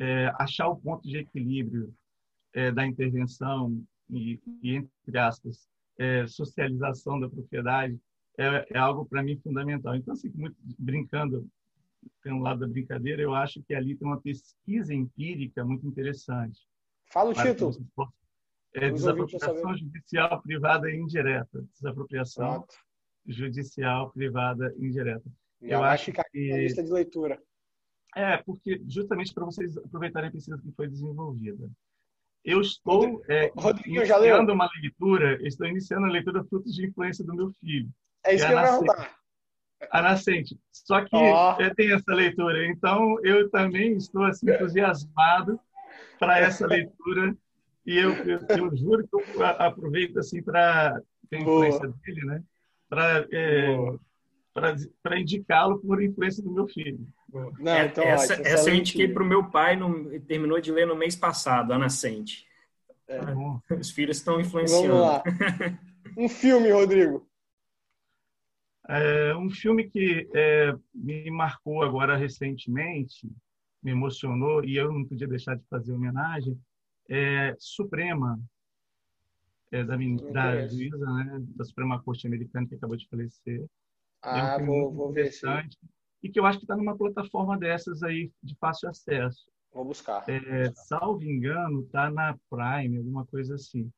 [0.00, 1.94] É, achar o ponto de equilíbrio
[2.52, 5.70] é, da intervenção e, e, entre aspas,
[6.00, 8.00] é, socialização da propriedade
[8.38, 9.94] é, é algo para mim fundamental.
[9.94, 11.46] Então, assim, muito brincando
[12.22, 16.58] pelo lado da brincadeira, eu acho que ali tem uma pesquisa empírica muito interessante.
[17.12, 17.76] Fala o título.
[18.72, 21.66] É desapropriação judicial privada e indireta.
[21.74, 22.74] Desapropriação Pronto.
[23.26, 25.28] judicial privada e indireta.
[25.60, 26.24] Já eu acho que a
[26.56, 27.42] lista de leitura.
[28.16, 31.68] É, porque justamente para vocês aproveitarem a pesquisa que foi desenvolvida.
[32.44, 37.34] Eu estou é, Rodrigo, iniciando uma leitura, estou iniciando a leitura frutos de influência do
[37.34, 37.88] meu filho.
[38.24, 39.14] É isso que, que eu perguntar.
[39.90, 40.58] A nascente.
[40.70, 41.74] Só que oh.
[41.74, 42.66] tem essa leitura.
[42.66, 45.58] Então, eu também estou assim, entusiasmado
[46.18, 47.36] para essa leitura.
[47.86, 50.96] E eu, eu, eu, juro que eu aproveito assim para
[51.32, 51.94] a influência Boa.
[52.04, 52.42] dele, né?
[52.88, 53.76] Para é,
[55.02, 57.06] para indicá-lo por influência do meu filho.
[57.32, 60.72] Não, é, então, essa, ó, essa eu indiquei para o meu pai, no, terminou de
[60.72, 62.46] ler no mês passado, A Nascente.
[63.08, 63.18] É.
[63.78, 64.88] Os filhos estão influenciando.
[64.88, 65.22] Vamos lá.
[66.16, 67.24] Um filme, Rodrigo.
[68.88, 73.30] É, um filme que é, me marcou agora recentemente,
[73.80, 76.58] me emocionou, e eu não podia deixar de fazer homenagem,
[77.08, 78.40] é Suprema,
[79.70, 83.64] é, da, da juíza né, da Suprema Corte Americana, que acabou de falecer.
[84.20, 85.46] Ah, é um vou, vou ver sim.
[86.22, 89.50] E que eu acho que está numa plataforma dessas aí de fácil acesso.
[89.72, 90.28] Vou buscar.
[90.28, 93.90] É, salvo engano, está na Prime, alguma coisa assim.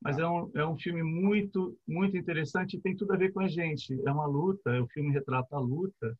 [0.00, 3.40] Mas é um, é um filme muito, muito interessante e tem tudo a ver com
[3.40, 4.00] a gente.
[4.06, 6.18] É uma luta, o filme retrata a luta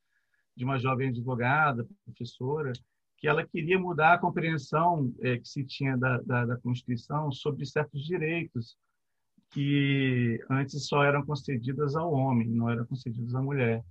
[0.54, 2.72] de uma jovem advogada, professora,
[3.16, 7.64] que ela queria mudar a compreensão é, que se tinha da, da, da Constituição sobre
[7.66, 8.76] certos direitos
[9.50, 13.84] que antes só eram concedidas ao homem, não eram concedidas à mulher.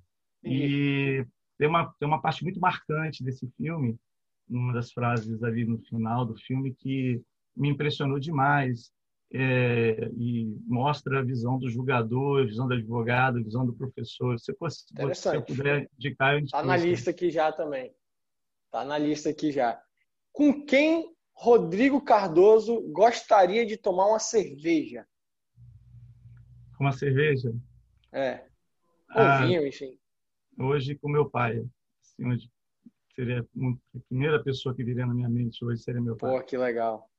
[0.44, 1.26] E
[1.60, 4.00] tem uma, tem uma parte muito marcante desse filme,
[4.50, 7.22] uma das frases ali no final do filme, que
[7.56, 8.92] me impressionou demais.
[9.32, 14.40] É, e mostra a visão do julgador, a visão do advogado, a visão do professor.
[14.40, 17.94] Se, fosse, se você puder indicar, eu Está na lista aqui já também.
[18.66, 19.80] Está na lista aqui já.
[20.32, 25.06] Com quem Rodrigo Cardoso gostaria de tomar uma cerveja?
[26.80, 27.54] uma cerveja?
[28.12, 28.46] É.
[29.14, 30.00] Ou ah, vinho, enfim.
[30.60, 31.66] Hoje com meu pai.
[32.02, 32.52] Assim, hoje
[33.16, 36.32] seria a primeira pessoa que viria na minha mente hoje seria meu pai.
[36.32, 37.10] Pô, que legal.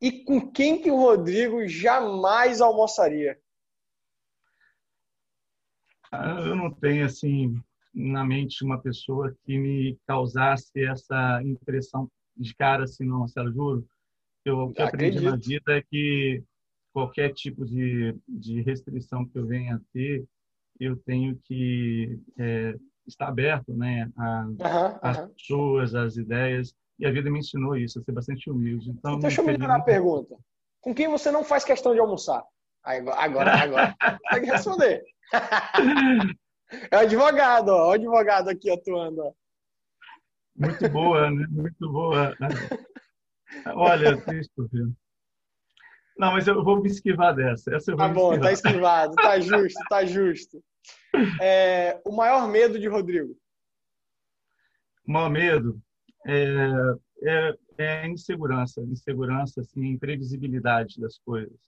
[0.00, 3.38] E com quem que o Rodrigo jamais almoçaria?
[6.10, 7.60] Ah, eu não tenho assim
[7.94, 13.88] na mente uma pessoa que me causasse essa impressão de cara assim, não, Marcelo, juro.
[14.44, 16.42] Eu, o que aprendi na vida é que
[16.92, 20.24] qualquer tipo de, de restrição que eu venha a ter,
[20.84, 22.74] eu tenho que é,
[23.06, 25.28] estar aberto né, a, uhum, às uhum.
[25.28, 26.74] pessoas, às ideias.
[26.98, 28.90] E a vida me ensinou isso, a ser bastante humilde.
[28.90, 30.36] Então, Deixa eu melhorar a pergunta.
[30.80, 32.42] Com quem você não faz questão de almoçar?
[32.82, 33.94] Agora, agora,
[34.28, 35.02] consegue responder.
[36.90, 39.22] É o advogado, ó, o advogado aqui atuando.
[39.22, 39.32] Ó.
[40.56, 41.46] Muito boa, né?
[41.50, 42.34] Muito boa.
[43.74, 44.90] Olha, deixa eu ver.
[46.18, 47.74] Não, mas eu vou me esquivar dessa.
[47.74, 50.62] Essa eu vou tá bom, tá esquivado, tá justo, tá justo.
[51.40, 53.36] É, o maior medo de Rodrigo?
[55.06, 55.80] O maior medo
[56.26, 56.66] é,
[57.22, 61.58] é, é insegurança, insegurança, assim, imprevisibilidade das coisas.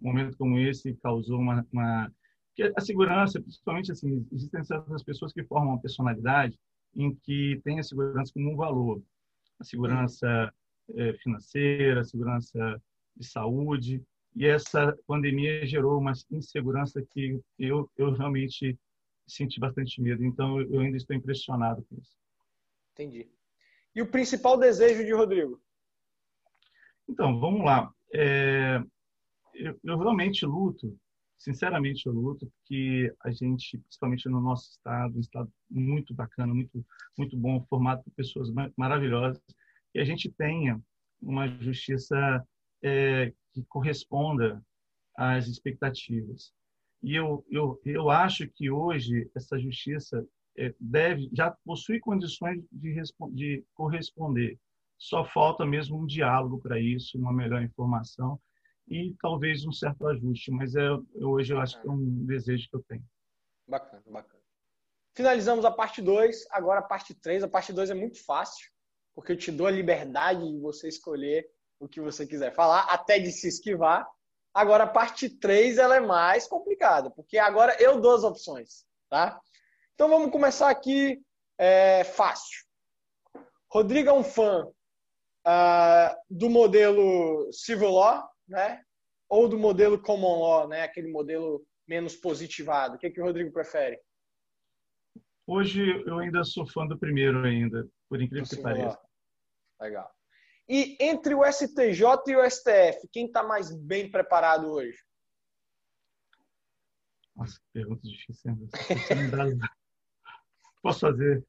[0.00, 2.12] Um momento como esse causou uma, uma...
[2.76, 6.58] a segurança, principalmente assim, existem certas pessoas que formam uma personalidade
[6.94, 9.02] em que tem a segurança como um valor.
[9.58, 10.52] A segurança
[10.96, 12.82] é, financeira, a segurança
[13.16, 14.02] de saúde,
[14.34, 18.78] e essa pandemia gerou uma insegurança que eu, eu realmente
[19.26, 20.24] senti bastante medo.
[20.24, 22.16] Então, eu ainda estou impressionado com isso.
[22.92, 23.28] Entendi.
[23.94, 25.60] E o principal desejo de Rodrigo?
[27.08, 27.92] Então, vamos lá.
[28.14, 28.82] É,
[29.54, 30.98] eu, eu, realmente luto,
[31.38, 36.84] sinceramente eu luto, porque a gente, principalmente no nosso estado, um estado muito bacana, muito,
[37.18, 39.42] muito bom, formado por pessoas maravilhosas,
[39.92, 40.80] que a gente tenha
[41.20, 42.46] uma justiça
[42.82, 44.62] é, que corresponda
[45.16, 46.52] às expectativas.
[47.02, 52.94] E eu, eu, eu acho que hoje essa justiça é, deve já possui condições de,
[53.32, 54.58] de corresponder.
[54.98, 58.40] Só falta mesmo um diálogo para isso, uma melhor informação.
[58.88, 62.76] e talvez um certo ajuste, mas é, hoje eu acho que é um desejo que
[62.76, 63.04] eu tenho.
[63.66, 64.42] Bacana, bacana.
[65.14, 67.42] Finalizamos a parte 2, agora a parte 3.
[67.42, 68.70] A parte 2 é muito fácil,
[69.14, 71.46] porque eu te dou a liberdade de você escolher
[71.82, 74.08] o que você quiser falar, até de se esquivar.
[74.54, 79.40] Agora a parte 3 ela é mais complicada, porque agora eu dou as opções, tá?
[79.94, 81.20] Então vamos começar aqui
[81.58, 82.64] é, fácil.
[83.68, 88.82] Rodrigo é um fã uh, do modelo civil law, né?
[89.28, 90.82] Ou do modelo common law, né?
[90.82, 92.94] Aquele modelo menos positivado.
[92.94, 93.98] O que, que o Rodrigo prefere?
[95.46, 99.00] Hoje eu ainda sou fã do primeiro ainda, por incrível que pareça.
[99.80, 100.08] Legal.
[100.68, 104.98] E entre o STJ e o STF, quem está mais bem preparado hoje?
[107.34, 108.68] Nossa, que pergunta difícil.
[110.82, 111.44] Posso fazer?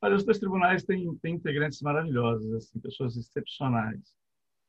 [0.00, 4.14] Olha, os dois tribunais têm, têm integrantes maravilhosos, assim, pessoas excepcionais.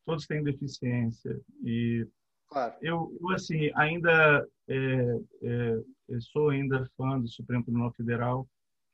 [0.06, 2.08] Todos têm deficiência e
[2.48, 2.76] claro.
[2.82, 8.48] eu, assim, ainda é, é, sou ainda fã do Supremo Tribunal Federal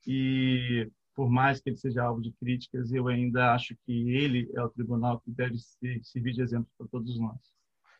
[0.08, 4.62] e por mais que ele seja alvo de críticas, eu ainda acho que ele é
[4.64, 7.38] o tribunal que deve ser, servir de exemplo para todos nós.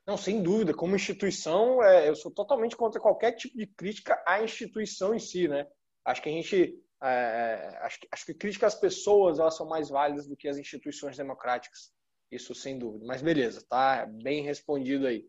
[0.06, 0.74] Não, sem dúvida.
[0.74, 5.48] Como instituição, é, eu sou totalmente contra qualquer tipo de crítica à instituição em si,
[5.48, 5.68] né?
[6.04, 9.90] Acho que a gente é, acho, que, acho que crítica às pessoas elas são mais
[9.90, 11.92] válidas do que as instituições democráticas.
[12.32, 13.06] Isso sem dúvida.
[13.06, 15.28] Mas beleza, tá bem respondido aí.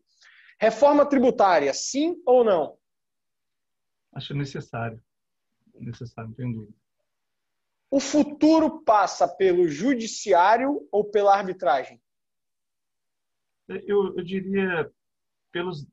[0.59, 2.77] Reforma tributária, sim ou não?
[4.13, 5.01] Acho necessário.
[5.75, 6.77] Necessário, não tenho dúvida.
[7.93, 12.01] O futuro passa pelo judiciário ou pela arbitragem?
[13.69, 14.91] Eu, eu diria
[15.51, 15.85] pelos,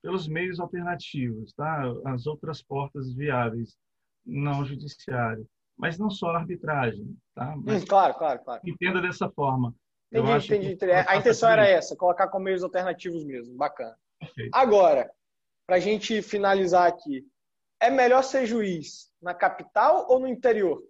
[0.00, 1.82] pelos meios alternativos, tá?
[2.06, 3.76] As outras portas viáveis
[4.24, 5.44] não judiciário.
[5.76, 7.18] Mas não só a arbitragem.
[7.34, 7.52] Tá?
[7.56, 8.62] Hum, claro, claro, claro.
[8.64, 9.74] Entenda dessa forma.
[10.12, 10.92] Entendi, entendi.
[10.92, 13.56] A intenção era essa, colocar com meios alternativos mesmo.
[13.56, 13.96] Bacana.
[14.20, 14.54] Perfeito.
[14.54, 15.10] Agora,
[15.66, 17.26] para a gente finalizar aqui,
[17.80, 20.80] é melhor ser juiz na capital ou no interior?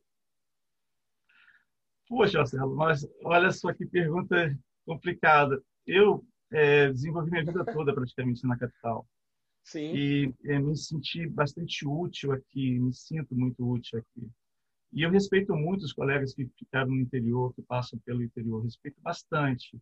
[2.10, 5.62] Poxa, Marcelo, mas olha só que pergunta complicada.
[5.86, 9.06] Eu é, desenvolvi minha vida toda praticamente na capital.
[9.62, 9.94] Sim.
[9.94, 14.28] E é, me senti bastante útil aqui, me sinto muito útil aqui.
[14.92, 19.00] E eu respeito muito os colegas que ficaram no interior, que passam pelo interior, respeito
[19.00, 19.80] bastante.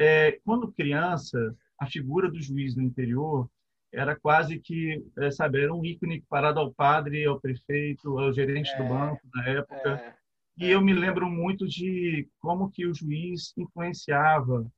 [0.00, 3.48] É, quando criança, a figura do juiz no interior
[3.92, 8.72] era quase que, é, sabe, era um ícone parado ao padre, ao prefeito, ao gerente
[8.72, 10.15] é, do banco na época.
[10.58, 14.70] E eu me lembro muito de como que o juiz influenciava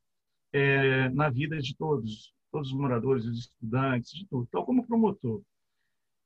[0.53, 5.43] é, na vida de todos, todos os moradores, os estudantes, de tudo, tal como promotor.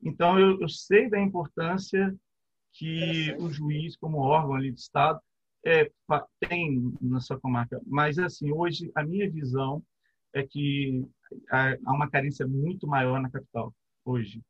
[0.03, 2.17] Então, eu, eu sei da importância
[2.73, 5.21] que o juiz, como órgão ali de Estado,
[5.65, 5.91] é,
[6.41, 7.81] tem na sua comarca.
[7.87, 9.83] Mas, assim, hoje, a minha visão
[10.33, 11.05] é que
[11.51, 14.43] há uma carência muito maior na capital, hoje,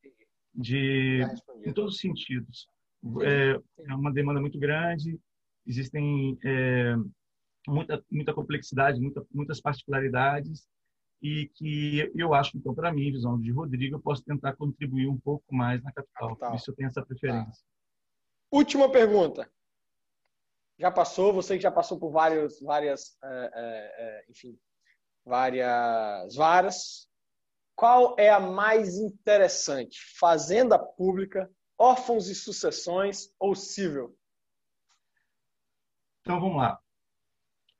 [0.54, 1.20] de,
[1.64, 2.68] em todos os sentidos.
[3.22, 3.60] É,
[3.90, 5.18] é uma demanda muito grande,
[5.66, 6.94] existem é,
[7.66, 10.66] muita, muita complexidade, muita, muitas particularidades,
[11.22, 15.06] e que eu acho que, então, para mim, visão de Rodrigo, eu posso tentar contribuir
[15.06, 16.30] um pouco mais na capital.
[16.30, 16.50] capital.
[16.50, 17.52] Por isso eu tenho essa preferência.
[17.52, 17.72] Tá.
[18.50, 19.48] Última pergunta.
[20.78, 24.58] Já passou, você que já passou por vários, várias, é, é, é, enfim,
[25.24, 27.08] várias varas.
[27.76, 29.98] Qual é a mais interessante?
[30.18, 31.48] Fazenda pública,
[31.82, 34.16] órfãos e sucessões ou civil?
[36.20, 36.78] Então vamos lá.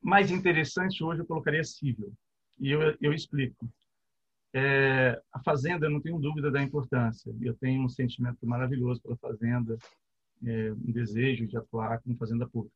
[0.01, 2.13] Mais interessante hoje eu colocaria civil.
[2.59, 3.73] E eu, eu explico.
[4.53, 7.33] É, a Fazenda, não tenho dúvida da importância.
[7.41, 9.79] Eu tenho um sentimento maravilhoso pela Fazenda,
[10.45, 12.75] é, um desejo de atuar como Fazenda Pública.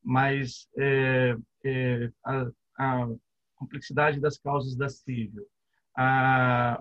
[0.00, 3.08] Mas é, é a, a,
[3.56, 5.44] complexidade das causas da civil,
[5.96, 6.80] a,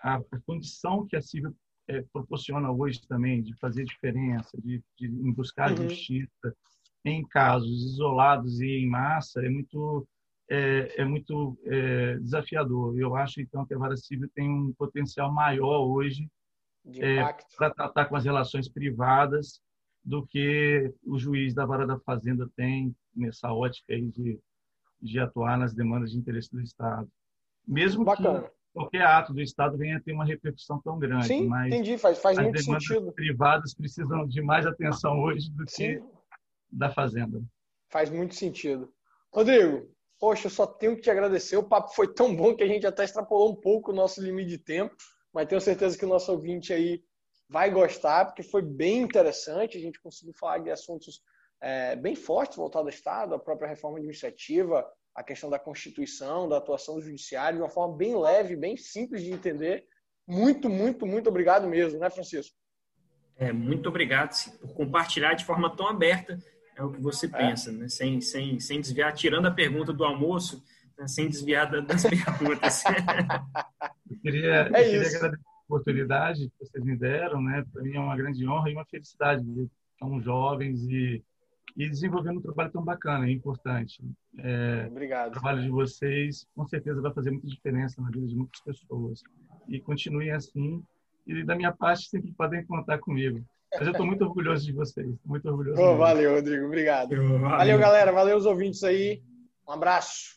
[0.00, 1.52] a condição que a civil
[1.88, 5.88] é, proporciona hoje também de fazer diferença, de, de buscar uhum.
[5.88, 6.54] justiça
[7.04, 10.06] em casos isolados e em massa, é muito
[10.48, 12.98] é, é muito é, desafiador.
[12.98, 16.28] Eu acho, então, que a vara civil tem um potencial maior hoje
[16.94, 17.16] é,
[17.56, 19.60] para tratar com as relações privadas
[20.04, 24.38] do que o juiz da vara da fazenda tem nessa ótica aí de,
[25.02, 27.10] de atuar nas demandas de interesse do Estado.
[27.66, 28.42] Mesmo Bacana.
[28.42, 31.26] que qualquer ato do Estado venha a ter uma repercussão tão grande.
[31.26, 33.12] Sim, mas entendi, faz, faz muito sentido.
[33.12, 35.94] privadas precisam de mais atenção hoje do Sim.
[35.94, 36.02] que
[36.70, 37.42] da Fazenda.
[37.88, 38.92] Faz muito sentido.
[39.32, 41.56] Rodrigo, Poxa, eu só tenho que te agradecer.
[41.56, 44.48] O papo foi tão bom que a gente até extrapolou um pouco o nosso limite
[44.48, 44.94] de tempo,
[45.32, 47.02] mas tenho certeza que o nosso ouvinte aí
[47.48, 49.76] vai gostar, porque foi bem interessante.
[49.76, 51.20] A gente conseguiu falar de assuntos
[51.60, 54.86] é, bem fortes voltados ao Estado, a própria reforma administrativa,
[55.16, 59.22] a questão da Constituição, da atuação do Judiciário, de uma forma bem leve, bem simples
[59.22, 59.86] de entender.
[60.28, 62.54] Muito, muito, muito obrigado mesmo, né, Francisco?
[63.38, 66.38] É, muito obrigado por compartilhar de forma tão aberta
[66.76, 67.30] é o que você é.
[67.30, 67.88] pensa, né?
[67.88, 70.62] sem, sem, sem desviar, tirando a pergunta do almoço,
[70.98, 71.08] né?
[71.08, 72.84] sem desviar das perguntas.
[74.10, 77.64] eu queria, é eu queria agradecer a oportunidade que vocês me deram, né?
[77.72, 81.24] Para mim é uma grande honra e uma felicidade ver tão jovens e,
[81.76, 84.02] e desenvolvendo um trabalho tão bacana e importante.
[84.38, 85.28] É, Obrigado.
[85.28, 89.22] O trabalho de vocês com certeza vai fazer muita diferença na vida de muitas pessoas.
[89.68, 90.82] E continuem assim.
[91.26, 93.44] E da minha parte, sempre podem contar comigo.
[93.74, 95.14] Mas eu estou muito orgulhoso de vocês.
[95.24, 95.80] Muito orgulhoso.
[95.80, 96.66] Oh, valeu, Rodrigo.
[96.66, 97.10] Obrigado.
[97.10, 97.40] Valeu.
[97.40, 98.12] valeu, galera.
[98.12, 99.22] Valeu os ouvintes aí.
[99.68, 100.36] Um abraço.